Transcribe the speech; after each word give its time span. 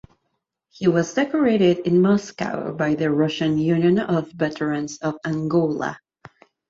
He 0.71 0.87
was 0.87 1.13
decorated 1.13 1.77
in 1.85 2.01
Moscow 2.01 2.73
by 2.73 2.95
the 2.95 3.11
Russian 3.11 3.59
Union 3.59 3.99
of 3.99 4.31
Veterans 4.31 4.97
of 4.97 5.19
Angola. 5.23 5.99